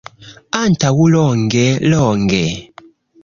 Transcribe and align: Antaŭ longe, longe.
Antaŭ 0.59 0.91
longe, 1.15 1.61
longe. 1.93 2.41